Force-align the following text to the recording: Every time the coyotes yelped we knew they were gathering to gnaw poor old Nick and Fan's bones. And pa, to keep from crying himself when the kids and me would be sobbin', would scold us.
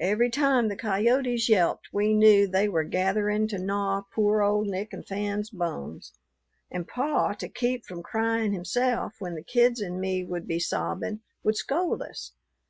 Every 0.00 0.28
time 0.28 0.68
the 0.68 0.76
coyotes 0.76 1.48
yelped 1.48 1.88
we 1.90 2.12
knew 2.12 2.46
they 2.46 2.68
were 2.68 2.84
gathering 2.84 3.48
to 3.48 3.56
gnaw 3.58 4.02
poor 4.14 4.42
old 4.42 4.66
Nick 4.66 4.92
and 4.92 5.06
Fan's 5.06 5.48
bones. 5.48 6.12
And 6.70 6.86
pa, 6.86 7.32
to 7.32 7.48
keep 7.48 7.86
from 7.86 8.02
crying 8.02 8.52
himself 8.52 9.14
when 9.20 9.36
the 9.36 9.42
kids 9.42 9.80
and 9.80 9.98
me 9.98 10.22
would 10.22 10.46
be 10.46 10.58
sobbin', 10.60 11.22
would 11.44 11.56
scold 11.56 12.02
us. 12.02 12.32